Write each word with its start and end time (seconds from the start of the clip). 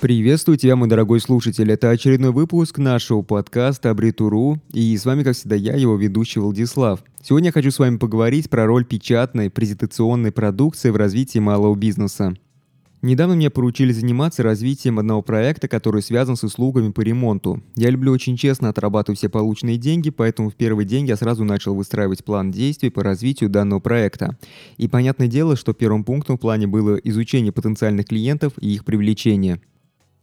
Приветствую 0.00 0.56
тебя, 0.56 0.76
мой 0.76 0.88
дорогой 0.88 1.18
слушатель. 1.18 1.72
Это 1.72 1.90
очередной 1.90 2.30
выпуск 2.30 2.78
нашего 2.78 3.22
подкаста 3.22 3.90
Абритуру, 3.90 4.62
и 4.72 4.96
с 4.96 5.04
вами, 5.04 5.24
как 5.24 5.34
всегда, 5.34 5.56
я, 5.56 5.74
его 5.74 5.96
ведущий 5.96 6.38
Владислав. 6.38 7.02
Сегодня 7.20 7.48
я 7.48 7.52
хочу 7.52 7.72
с 7.72 7.80
вами 7.80 7.96
поговорить 7.96 8.48
про 8.48 8.64
роль 8.64 8.84
печатной 8.84 9.50
презентационной 9.50 10.30
продукции 10.30 10.90
в 10.90 10.96
развитии 10.96 11.40
малого 11.40 11.74
бизнеса. 11.74 12.36
Недавно 13.02 13.34
мне 13.34 13.50
поручили 13.50 13.90
заниматься 13.90 14.44
развитием 14.44 15.00
одного 15.00 15.20
проекта, 15.22 15.66
который 15.66 16.00
связан 16.00 16.36
с 16.36 16.44
услугами 16.44 16.92
по 16.92 17.00
ремонту. 17.00 17.60
Я 17.74 17.90
люблю 17.90 18.12
очень 18.12 18.36
честно 18.36 18.68
отрабатывать 18.68 19.18
все 19.18 19.28
полученные 19.28 19.78
деньги, 19.78 20.10
поэтому 20.10 20.50
в 20.50 20.54
первый 20.54 20.84
день 20.84 21.06
я 21.08 21.16
сразу 21.16 21.42
начал 21.42 21.74
выстраивать 21.74 22.24
план 22.24 22.52
действий 22.52 22.90
по 22.90 23.02
развитию 23.02 23.50
данного 23.50 23.80
проекта. 23.80 24.38
И 24.76 24.86
понятное 24.86 25.26
дело, 25.26 25.56
что 25.56 25.72
первым 25.72 26.04
пунктом 26.04 26.36
в 26.36 26.40
плане 26.40 26.68
было 26.68 26.94
изучение 26.98 27.50
потенциальных 27.50 28.06
клиентов 28.06 28.52
и 28.60 28.74
их 28.74 28.84
привлечение. 28.84 29.60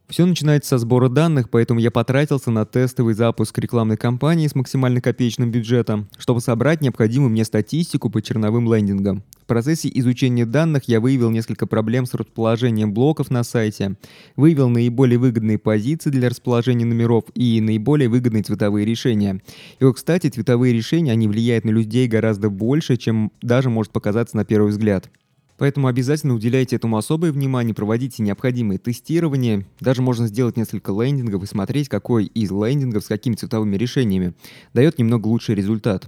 Все 0.07 0.23
начинается 0.27 0.69
со 0.69 0.77
сбора 0.77 1.09
данных, 1.09 1.49
поэтому 1.49 1.79
я 1.79 1.89
потратился 1.89 2.51
на 2.51 2.63
тестовый 2.65 3.15
запуск 3.15 3.57
рекламной 3.57 3.97
кампании 3.97 4.47
с 4.47 4.53
максимально 4.53 5.01
копеечным 5.01 5.49
бюджетом, 5.49 6.07
чтобы 6.19 6.41
собрать 6.41 6.81
необходимую 6.81 7.31
мне 7.31 7.43
статистику 7.43 8.11
по 8.11 8.21
черновым 8.21 8.71
лендингам. 8.71 9.23
В 9.41 9.47
процессе 9.47 9.89
изучения 9.95 10.45
данных 10.45 10.83
я 10.85 10.99
выявил 10.99 11.31
несколько 11.31 11.65
проблем 11.65 12.05
с 12.05 12.13
расположением 12.13 12.93
блоков 12.93 13.31
на 13.31 13.43
сайте, 13.43 13.95
выявил 14.35 14.69
наиболее 14.69 15.17
выгодные 15.17 15.57
позиции 15.57 16.11
для 16.11 16.29
расположения 16.29 16.85
номеров 16.85 17.25
и 17.33 17.59
наиболее 17.59 18.07
выгодные 18.07 18.43
цветовые 18.43 18.85
решения. 18.85 19.41
И 19.79 19.83
вот, 19.83 19.95
кстати, 19.95 20.29
цветовые 20.29 20.71
решения, 20.71 21.13
они 21.13 21.27
влияют 21.27 21.65
на 21.65 21.71
людей 21.71 22.07
гораздо 22.07 22.51
больше, 22.51 22.97
чем 22.97 23.31
даже 23.41 23.71
может 23.71 23.91
показаться 23.91 24.37
на 24.37 24.45
первый 24.45 24.69
взгляд. 24.69 25.09
Поэтому 25.57 25.87
обязательно 25.87 26.33
уделяйте 26.33 26.75
этому 26.75 26.97
особое 26.97 27.31
внимание, 27.31 27.73
проводите 27.73 28.23
необходимые 28.23 28.77
тестирования. 28.77 29.65
Даже 29.79 30.01
можно 30.01 30.27
сделать 30.27 30.57
несколько 30.57 30.91
лендингов 30.91 31.43
и 31.43 31.47
смотреть, 31.47 31.87
какой 31.87 32.25
из 32.25 32.51
лендингов 32.51 33.05
с 33.05 33.07
какими 33.07 33.35
цветовыми 33.35 33.77
решениями 33.77 34.33
дает 34.73 34.99
немного 34.99 35.27
лучший 35.27 35.55
результат. 35.55 36.07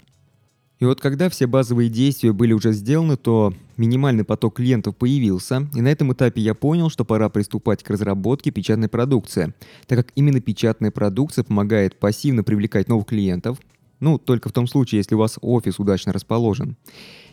И 0.80 0.86
вот 0.86 1.02
когда 1.02 1.30
все 1.30 1.48
базовые 1.48 1.90
действия 1.90 2.34
были 2.34 2.54
уже 2.54 2.72
сделаны, 2.72 3.18
то 3.18 3.54
минимальный 3.78 4.24
поток 4.24 4.58
клиентов 4.58 4.96
появился, 4.96 5.68
и 5.74 5.82
на 5.82 5.88
этом 5.88 6.14
этапе 6.14 6.42
я 6.42 6.54
понял, 6.54 6.92
что 6.92 7.04
пора 7.04 7.30
приступать 7.30 7.84
к 7.84 7.90
разработке 7.90 8.52
печатной 8.52 8.88
продукции, 8.88 9.54
так 9.88 9.98
как 9.98 10.12
именно 10.14 10.40
печатная 10.40 10.92
продукция 10.92 11.44
помогает 11.44 11.98
пассивно 11.98 12.44
привлекать 12.44 12.90
новых 12.90 13.08
клиентов, 13.08 13.58
ну, 14.00 14.18
только 14.18 14.50
в 14.50 14.54
том 14.54 14.68
случае, 14.68 15.00
если 15.00 15.16
у 15.16 15.20
вас 15.20 15.38
офис 15.42 15.80
удачно 15.80 16.14
расположен, 16.14 16.78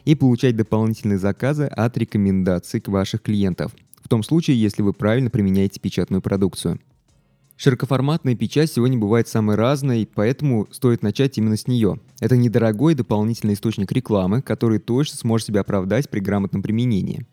и 0.05 0.15
получать 0.15 0.57
дополнительные 0.57 1.19
заказы 1.19 1.65
от 1.65 1.97
рекомендаций 1.97 2.81
к 2.81 2.89
ваших 2.89 3.23
клиентов, 3.23 3.75
в 4.03 4.09
том 4.09 4.23
случае, 4.23 4.61
если 4.61 4.83
вы 4.83 4.93
правильно 4.93 5.31
применяете 5.31 5.81
печатную 5.81 6.21
продукцию. 6.21 6.81
Широкоформатная 7.57 8.35
печать 8.35 8.73
сегодня 8.73 8.99
бывает 8.99 9.29
самой 9.29 9.57
разной, 9.57 10.09
поэтому 10.13 10.67
стоит 10.73 11.03
начать 11.03 11.39
именно 11.39 11.57
с 11.57 11.69
нее. 11.69 12.01
Это 12.21 12.37
недорогой 12.37 12.95
дополнительный 12.95 13.55
источник 13.55 13.93
рекламы, 13.93 14.43
который 14.43 14.81
точно 14.81 15.17
сможет 15.19 15.47
себя 15.47 15.61
оправдать 15.61 16.11
при 16.11 16.19
грамотном 16.19 16.63
применении. 16.63 17.27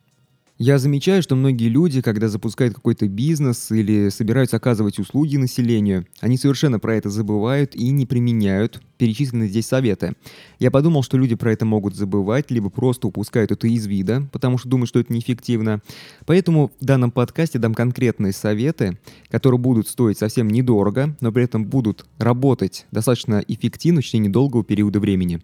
Я 0.64 0.78
замечаю, 0.78 1.24
что 1.24 1.36
многие 1.36 1.70
люди, 1.70 2.04
когда 2.04 2.28
запускают 2.28 2.76
какой-то 2.76 3.08
бизнес 3.08 3.72
или 3.72 4.10
собираются 4.10 4.58
оказывать 4.58 5.00
услуги 5.00 5.36
населению, 5.38 6.06
они 6.20 6.38
совершенно 6.38 6.78
про 6.78 6.96
это 6.98 7.10
забывают 7.10 7.76
и 7.76 7.90
не 7.90 8.06
применяют 8.06 8.80
перечисленные 9.00 9.50
здесь 9.50 9.66
советы. 9.66 10.14
Я 10.60 10.70
подумал, 10.70 11.02
что 11.02 11.18
люди 11.18 11.34
про 11.34 11.52
это 11.52 11.66
могут 11.66 11.96
забывать, 11.96 12.52
либо 12.52 12.70
просто 12.70 13.08
упускают 13.08 13.52
это 13.52 13.66
из 13.66 13.88
вида, 13.88 14.30
потому 14.32 14.60
что 14.60 14.70
думают, 14.70 14.90
что 14.90 15.00
это 15.00 15.12
неэффективно. 15.12 15.82
Поэтому 16.28 16.72
в 16.80 16.86
данном 16.86 17.10
подкасте 17.10 17.58
дам 17.58 17.74
конкретные 17.74 18.32
советы, 18.32 19.00
которые 19.30 19.60
будут 19.60 19.88
стоить 19.88 20.20
совсем 20.20 20.48
недорого, 20.48 21.18
но 21.22 21.32
при 21.32 21.44
этом 21.44 21.66
будут 21.66 22.06
работать 22.20 22.86
достаточно 22.92 23.44
эффективно 23.48 24.02
в 24.02 24.06
течение 24.06 24.30
долгого 24.30 24.64
периода 24.64 25.00
времени. 25.00 25.42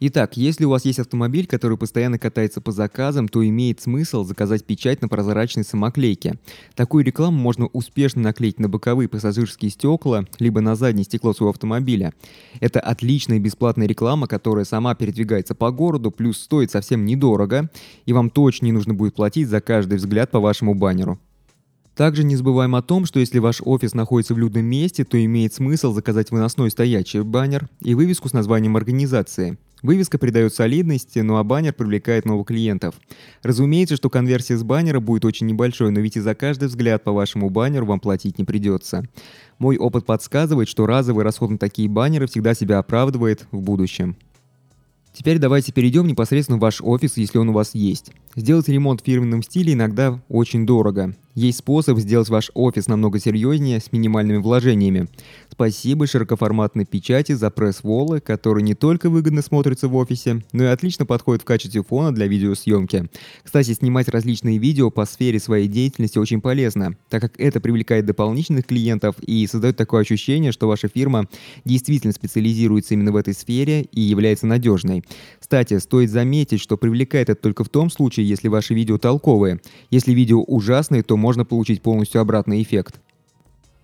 Итак, 0.00 0.36
если 0.36 0.64
у 0.64 0.70
вас 0.70 0.84
есть 0.84 1.00
автомобиль, 1.00 1.48
который 1.48 1.76
постоянно 1.76 2.20
катается 2.20 2.60
по 2.60 2.70
заказам, 2.70 3.26
то 3.26 3.44
имеет 3.44 3.80
смысл 3.80 4.22
заказать 4.22 4.64
печать 4.64 5.02
на 5.02 5.08
прозрачной 5.08 5.64
самоклейке. 5.64 6.38
Такую 6.76 7.04
рекламу 7.04 7.36
можно 7.36 7.66
успешно 7.66 8.22
наклеить 8.22 8.60
на 8.60 8.68
боковые 8.68 9.08
пассажирские 9.08 9.72
стекла, 9.72 10.24
либо 10.38 10.60
на 10.60 10.76
заднее 10.76 11.04
стекло 11.04 11.32
своего 11.32 11.50
автомобиля. 11.50 12.14
Это 12.60 12.78
отличная 12.78 13.40
бесплатная 13.40 13.88
реклама, 13.88 14.28
которая 14.28 14.64
сама 14.64 14.94
передвигается 14.94 15.56
по 15.56 15.72
городу, 15.72 16.12
плюс 16.12 16.38
стоит 16.38 16.70
совсем 16.70 17.04
недорого, 17.04 17.68
и 18.06 18.12
вам 18.12 18.30
точно 18.30 18.66
не 18.66 18.72
нужно 18.72 18.94
будет 18.94 19.16
платить 19.16 19.48
за 19.48 19.60
каждый 19.60 19.98
взгляд 19.98 20.30
по 20.30 20.38
вашему 20.38 20.76
баннеру. 20.76 21.18
Также 21.96 22.22
не 22.22 22.36
забываем 22.36 22.76
о 22.76 22.82
том, 22.82 23.04
что 23.04 23.18
если 23.18 23.40
ваш 23.40 23.60
офис 23.64 23.94
находится 23.94 24.32
в 24.32 24.38
людном 24.38 24.64
месте, 24.64 25.04
то 25.04 25.22
имеет 25.24 25.54
смысл 25.54 25.92
заказать 25.92 26.30
выносной 26.30 26.70
стоячий 26.70 27.22
баннер 27.22 27.68
и 27.80 27.96
вывеску 27.96 28.28
с 28.28 28.32
названием 28.32 28.76
организации– 28.76 29.58
Вывеска 29.82 30.18
придает 30.18 30.54
солидности, 30.54 31.20
ну 31.20 31.36
а 31.36 31.44
баннер 31.44 31.72
привлекает 31.72 32.24
новых 32.24 32.48
клиентов. 32.48 32.96
Разумеется, 33.42 33.96
что 33.96 34.10
конверсия 34.10 34.56
с 34.56 34.62
баннера 34.62 35.00
будет 35.00 35.24
очень 35.24 35.46
небольшой, 35.46 35.90
но 35.90 36.00
ведь 36.00 36.16
и 36.16 36.20
за 36.20 36.34
каждый 36.34 36.68
взгляд 36.68 37.04
по 37.04 37.12
вашему 37.12 37.48
баннеру 37.48 37.86
вам 37.86 38.00
платить 38.00 38.38
не 38.38 38.44
придется. 38.44 39.04
Мой 39.58 39.76
опыт 39.76 40.04
подсказывает, 40.04 40.68
что 40.68 40.86
разовый 40.86 41.24
расход 41.24 41.50
на 41.50 41.58
такие 41.58 41.88
баннеры 41.88 42.26
всегда 42.26 42.54
себя 42.54 42.78
оправдывает 42.78 43.46
в 43.52 43.60
будущем. 43.60 44.16
Теперь 45.12 45.38
давайте 45.38 45.72
перейдем 45.72 46.06
непосредственно 46.06 46.58
в 46.58 46.60
ваш 46.60 46.80
офис, 46.80 47.16
если 47.16 47.38
он 47.38 47.48
у 47.48 47.52
вас 47.52 47.74
есть. 47.74 48.12
Сделать 48.36 48.68
ремонт 48.68 49.00
в 49.00 49.04
фирменном 49.04 49.42
стиле 49.42 49.72
иногда 49.72 50.22
очень 50.28 50.64
дорого. 50.64 51.14
Есть 51.38 51.58
способ 51.58 52.00
сделать 52.00 52.28
ваш 52.30 52.50
офис 52.54 52.88
намного 52.88 53.20
серьезнее 53.20 53.78
с 53.78 53.92
минимальными 53.92 54.38
вложениями. 54.38 55.06
Спасибо 55.48 56.08
широкоформатной 56.08 56.84
печати 56.84 57.30
за 57.30 57.48
пресс-волы, 57.50 58.18
которые 58.18 58.64
не 58.64 58.74
только 58.74 59.08
выгодно 59.08 59.40
смотрятся 59.40 59.86
в 59.86 59.94
офисе, 59.94 60.42
но 60.50 60.64
и 60.64 60.66
отлично 60.66 61.06
подходят 61.06 61.42
в 61.42 61.44
качестве 61.44 61.84
фона 61.84 62.12
для 62.12 62.26
видеосъемки. 62.26 63.08
Кстати, 63.44 63.72
снимать 63.72 64.08
различные 64.08 64.58
видео 64.58 64.90
по 64.90 65.04
сфере 65.04 65.38
своей 65.38 65.68
деятельности 65.68 66.18
очень 66.18 66.40
полезно, 66.40 66.96
так 67.08 67.22
как 67.22 67.38
это 67.38 67.60
привлекает 67.60 68.04
дополнительных 68.04 68.66
клиентов 68.66 69.14
и 69.20 69.46
создает 69.46 69.76
такое 69.76 70.00
ощущение, 70.00 70.50
что 70.50 70.66
ваша 70.66 70.88
фирма 70.88 71.28
действительно 71.64 72.12
специализируется 72.12 72.94
именно 72.94 73.12
в 73.12 73.16
этой 73.16 73.34
сфере 73.34 73.82
и 73.82 74.00
является 74.00 74.48
надежной. 74.48 75.04
Кстати, 75.38 75.78
стоит 75.78 76.10
заметить, 76.10 76.60
что 76.60 76.76
привлекает 76.76 77.30
это 77.30 77.40
только 77.40 77.62
в 77.62 77.68
том 77.68 77.90
случае, 77.90 78.28
если 78.28 78.48
ваши 78.48 78.74
видео 78.74 78.98
толковые. 78.98 79.60
Если 79.90 80.12
видео 80.12 80.42
ужасные, 80.42 81.04
то 81.04 81.16
можно 81.28 81.44
получить 81.44 81.82
полностью 81.82 82.22
обратный 82.22 82.62
эффект. 82.62 83.02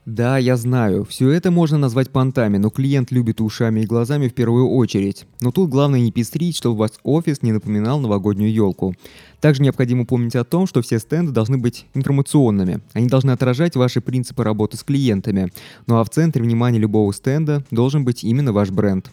Да, 0.06 0.38
я 0.38 0.56
знаю, 0.56 1.04
все 1.04 1.28
это 1.30 1.50
можно 1.50 1.76
назвать 1.76 2.08
понтами, 2.08 2.56
но 2.56 2.70
клиент 2.70 3.10
любит 3.10 3.42
ушами 3.42 3.80
и 3.80 3.86
глазами 3.86 4.28
в 4.28 4.34
первую 4.34 4.70
очередь. 4.70 5.26
Но 5.42 5.50
тут 5.52 5.68
главное 5.68 6.00
не 6.00 6.10
пестрить, 6.10 6.56
чтобы 6.56 6.78
ваш 6.78 6.92
офис 7.02 7.42
не 7.42 7.52
напоминал 7.52 8.00
новогоднюю 8.00 8.50
елку. 8.50 8.94
Также 9.42 9.60
необходимо 9.60 10.06
помнить 10.06 10.36
о 10.36 10.44
том, 10.44 10.66
что 10.66 10.80
все 10.80 10.98
стенды 10.98 11.32
должны 11.32 11.58
быть 11.58 11.84
информационными. 11.92 12.80
Они 12.94 13.08
должны 13.08 13.32
отражать 13.32 13.76
ваши 13.76 14.00
принципы 14.00 14.42
работы 14.42 14.78
с 14.78 14.82
клиентами. 14.82 15.52
Ну 15.86 15.98
а 15.98 16.04
в 16.04 16.08
центре 16.08 16.42
внимания 16.42 16.78
любого 16.78 17.12
стенда 17.12 17.62
должен 17.70 18.06
быть 18.06 18.24
именно 18.24 18.54
ваш 18.54 18.70
бренд. 18.70 19.10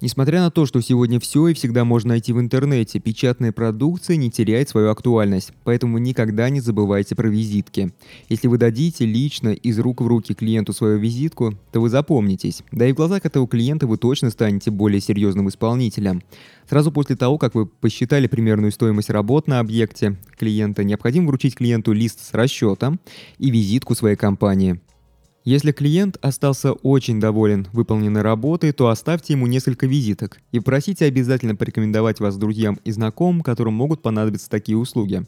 Несмотря 0.00 0.40
на 0.40 0.50
то, 0.50 0.64
что 0.64 0.80
сегодня 0.80 1.20
все 1.20 1.48
и 1.48 1.54
всегда 1.54 1.84
можно 1.84 2.10
найти 2.10 2.32
в 2.32 2.40
интернете, 2.40 2.98
печатная 3.00 3.52
продукция 3.52 4.16
не 4.16 4.30
теряет 4.30 4.70
свою 4.70 4.88
актуальность, 4.88 5.52
поэтому 5.62 5.98
никогда 5.98 6.48
не 6.48 6.60
забывайте 6.60 7.14
про 7.14 7.28
визитки. 7.28 7.92
Если 8.30 8.48
вы 8.48 8.56
дадите 8.56 9.04
лично 9.04 9.50
из 9.50 9.78
рук 9.78 10.00
в 10.00 10.06
руки 10.06 10.32
клиенту 10.32 10.72
свою 10.72 10.98
визитку, 10.98 11.54
то 11.70 11.82
вы 11.82 11.90
запомнитесь, 11.90 12.62
да 12.72 12.86
и 12.86 12.92
в 12.92 12.96
глазах 12.96 13.26
этого 13.26 13.46
клиента 13.46 13.86
вы 13.86 13.98
точно 13.98 14.30
станете 14.30 14.70
более 14.70 15.02
серьезным 15.02 15.50
исполнителем. 15.50 16.22
Сразу 16.66 16.90
после 16.90 17.16
того, 17.16 17.36
как 17.36 17.54
вы 17.54 17.66
посчитали 17.66 18.26
примерную 18.26 18.72
стоимость 18.72 19.10
работ 19.10 19.48
на 19.48 19.58
объекте 19.58 20.16
клиента, 20.38 20.82
необходимо 20.82 21.26
вручить 21.26 21.56
клиенту 21.56 21.92
лист 21.92 22.24
с 22.24 22.32
расчетом 22.32 23.00
и 23.36 23.50
визитку 23.50 23.94
своей 23.94 24.16
компании. 24.16 24.80
Если 25.44 25.72
клиент 25.72 26.18
остался 26.20 26.72
очень 26.72 27.18
доволен 27.18 27.66
выполненной 27.72 28.20
работой, 28.20 28.72
то 28.72 28.88
оставьте 28.88 29.32
ему 29.32 29.46
несколько 29.46 29.86
визиток 29.86 30.38
и 30.52 30.60
просите 30.60 31.06
обязательно 31.06 31.56
порекомендовать 31.56 32.20
вас 32.20 32.36
друзьям 32.36 32.78
и 32.84 32.90
знакомым, 32.90 33.40
которым 33.40 33.72
могут 33.72 34.02
понадобиться 34.02 34.50
такие 34.50 34.76
услуги. 34.76 35.22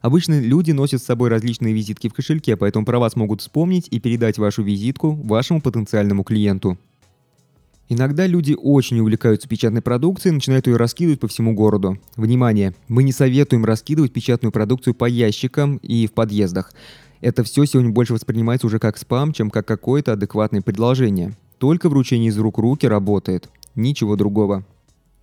Обычно 0.00 0.40
люди 0.40 0.72
носят 0.72 1.02
с 1.02 1.04
собой 1.04 1.28
различные 1.28 1.74
визитки 1.74 2.08
в 2.08 2.14
кошельке, 2.14 2.56
поэтому 2.56 2.86
про 2.86 2.98
вас 2.98 3.14
могут 3.14 3.42
вспомнить 3.42 3.88
и 3.90 4.00
передать 4.00 4.38
вашу 4.38 4.62
визитку 4.62 5.12
вашему 5.12 5.60
потенциальному 5.60 6.24
клиенту. 6.24 6.78
Иногда 7.90 8.26
люди 8.26 8.54
очень 8.54 9.00
увлекаются 9.00 9.48
печатной 9.48 9.80
продукцией 9.80 10.32
и 10.32 10.34
начинают 10.34 10.66
ее 10.66 10.76
раскидывать 10.76 11.20
по 11.20 11.28
всему 11.28 11.54
городу. 11.54 11.98
Внимание! 12.16 12.74
Мы 12.86 13.02
не 13.02 13.12
советуем 13.12 13.64
раскидывать 13.64 14.12
печатную 14.12 14.52
продукцию 14.52 14.94
по 14.94 15.06
ящикам 15.06 15.78
и 15.78 16.06
в 16.06 16.12
подъездах. 16.12 16.72
Это 17.22 17.44
все 17.44 17.64
сегодня 17.64 17.90
больше 17.90 18.12
воспринимается 18.12 18.66
уже 18.66 18.78
как 18.78 18.98
спам, 18.98 19.32
чем 19.32 19.48
как 19.48 19.66
какое-то 19.66 20.12
адекватное 20.12 20.60
предложение. 20.60 21.34
Только 21.56 21.88
вручение 21.88 22.28
из 22.28 22.38
рук 22.38 22.58
руки 22.58 22.86
работает. 22.86 23.48
Ничего 23.74 24.16
другого. 24.16 24.64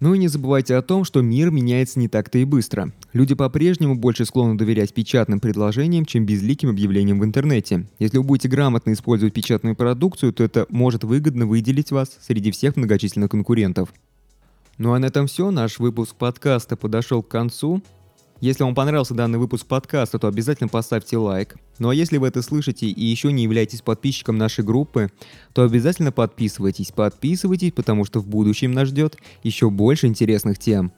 Ну 0.02 0.14
и 0.14 0.18
не 0.18 0.28
забывайте 0.28 0.76
о 0.76 0.82
том, 0.82 1.06
что 1.06 1.22
мир 1.22 1.52
меняется 1.52 2.00
не 2.00 2.10
так-то 2.10 2.38
и 2.38 2.44
быстро. 2.44 2.92
Люди 3.14 3.34
по-прежнему 3.34 3.96
больше 3.96 4.26
склонны 4.26 4.58
доверять 4.58 4.94
печатным 4.94 5.40
предложениям, 5.40 6.06
чем 6.06 6.26
безликим 6.26 6.70
объявлениям 6.70 7.20
в 7.20 7.24
интернете. 7.24 7.88
Если 7.98 8.18
вы 8.18 8.26
будете 8.26 8.50
грамотно 8.50 8.92
использовать 8.92 9.34
печатную 9.34 9.76
продукцию, 9.76 10.34
то 10.34 10.44
это 10.44 10.66
может 10.70 11.06
выгодно 11.06 11.46
выделить 11.46 11.92
вас 11.92 12.18
среди 12.22 12.52
всех 12.52 12.76
многочисленных 12.76 13.32
конкурентов. 13.32 13.94
Ну 14.78 14.92
а 14.92 15.00
на 15.00 15.06
этом 15.06 15.28
все. 15.28 15.50
Наш 15.50 15.80
выпуск 15.80 16.16
подкаста 16.16 16.76
подошел 16.76 17.24
к 17.24 17.30
концу. 17.30 17.82
Если 18.46 18.62
вам 18.62 18.76
понравился 18.76 19.16
данный 19.16 19.40
выпуск 19.40 19.66
подкаста, 19.66 20.20
то 20.20 20.28
обязательно 20.28 20.68
поставьте 20.68 21.18
лайк. 21.18 21.56
Ну 21.80 21.90
а 21.90 21.96
если 21.96 22.18
вы 22.20 22.28
это 22.28 22.44
слышите 22.44 22.86
и 22.86 23.04
еще 23.04 23.32
не 23.32 23.42
являетесь 23.42 23.82
подписчиком 23.82 24.38
нашей 24.38 24.64
группы, 24.64 25.10
то 25.54 25.64
обязательно 25.64 26.12
подписывайтесь. 26.12 26.92
Подписывайтесь, 26.92 27.72
потому 27.72 28.06
что 28.06 28.20
в 28.20 28.28
будущем 28.28 28.72
нас 28.72 28.90
ждет 28.90 29.18
еще 29.42 29.72
больше 29.72 30.06
интересных 30.06 30.60
тем. 30.60 30.94